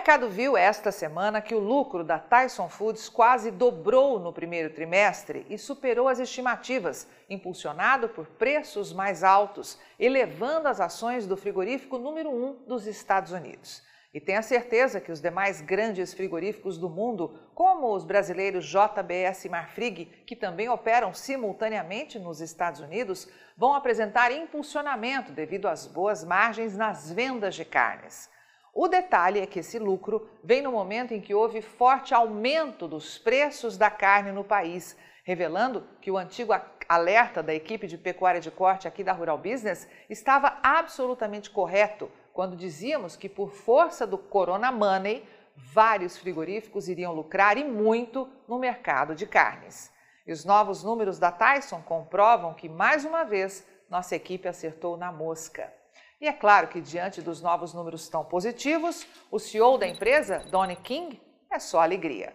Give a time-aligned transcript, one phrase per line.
[0.00, 5.44] mercado viu esta semana que o lucro da Tyson Foods quase dobrou no primeiro trimestre
[5.50, 12.30] e superou as estimativas, impulsionado por preços mais altos, elevando as ações do frigorífico número
[12.30, 13.82] um dos Estados Unidos.
[14.14, 20.06] E tenha certeza que os demais grandes frigoríficos do mundo, como os brasileiros JBS Marfrig,
[20.26, 27.12] que também operam simultaneamente nos Estados Unidos, vão apresentar impulsionamento devido às boas margens nas
[27.12, 28.30] vendas de carnes.
[28.72, 33.18] O detalhe é que esse lucro vem no momento em que houve forte aumento dos
[33.18, 36.52] preços da carne no país, revelando que o antigo
[36.88, 42.56] alerta da equipe de pecuária de corte aqui da Rural Business estava absolutamente correto quando
[42.56, 45.24] dizíamos que, por força do Corona Money,
[45.56, 49.92] vários frigoríficos iriam lucrar e muito no mercado de carnes.
[50.26, 55.10] E os novos números da Tyson comprovam que, mais uma vez, nossa equipe acertou na
[55.10, 55.79] mosca.
[56.20, 60.76] E é claro que, diante dos novos números tão positivos, o CEO da empresa, Donnie
[60.76, 61.18] King,
[61.50, 62.34] é só alegria.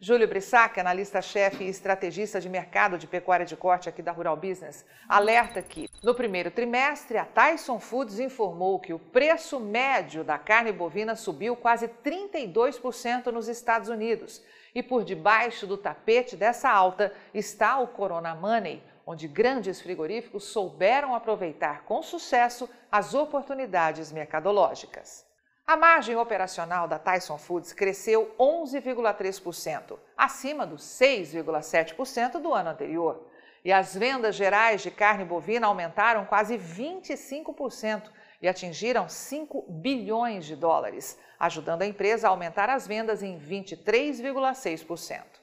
[0.00, 4.86] Júlio Brissac, analista-chefe e estrategista de mercado de pecuária de corte aqui da Rural Business,
[5.08, 10.70] alerta que, no primeiro trimestre, a Tyson Foods informou que o preço médio da carne
[10.70, 14.40] bovina subiu quase 32% nos Estados Unidos.
[14.72, 21.16] E por debaixo do tapete dessa alta está o Corona Money, onde grandes frigoríficos souberam
[21.16, 25.26] aproveitar com sucesso as oportunidades mercadológicas.
[25.66, 33.26] A margem operacional da Tyson Foods cresceu 11,3%, acima dos 6,7% do ano anterior.
[33.64, 38.04] E as vendas gerais de carne bovina aumentaram quase 25%
[38.40, 45.39] e atingiram 5 bilhões de dólares, ajudando a empresa a aumentar as vendas em 23,6%.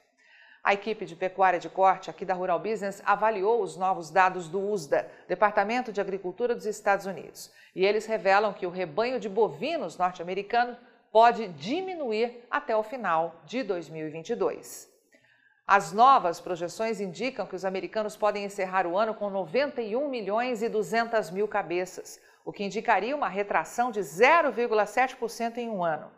[0.62, 4.60] A equipe de pecuária de corte aqui da Rural Business avaliou os novos dados do
[4.60, 9.96] USDA, Departamento de Agricultura dos Estados Unidos, e eles revelam que o rebanho de bovinos
[9.96, 10.76] norte-americanos
[11.10, 14.88] pode diminuir até o final de 2022.
[15.66, 20.68] As novas projeções indicam que os americanos podem encerrar o ano com 91 milhões e
[20.68, 26.10] 200 mil cabeças, o que indicaria uma retração de 0,7% em um ano.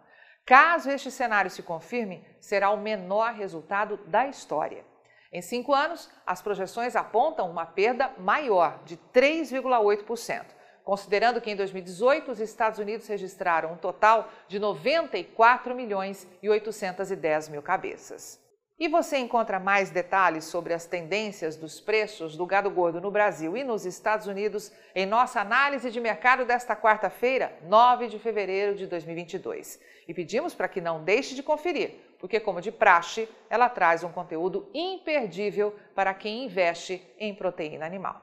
[0.50, 4.84] Caso este cenário se confirme, será o menor resultado da história.
[5.33, 10.47] Em cinco anos, as projeções apontam uma perda maior, de 3,8%,
[10.83, 17.49] considerando que em 2018 os Estados Unidos registraram um total de 94 milhões e 810
[17.49, 18.41] mil cabeças.
[18.81, 23.55] E você encontra mais detalhes sobre as tendências dos preços do gado gordo no Brasil
[23.55, 28.87] e nos Estados Unidos em nossa análise de mercado desta quarta-feira, 9 de fevereiro de
[28.87, 29.79] 2022.
[30.09, 34.11] E pedimos para que não deixe de conferir, porque, como de praxe, ela traz um
[34.11, 38.23] conteúdo imperdível para quem investe em proteína animal.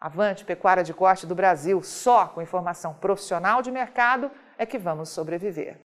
[0.00, 5.10] Avante Pecuária de Corte do Brasil, só com informação profissional de mercado é que vamos
[5.10, 5.85] sobreviver.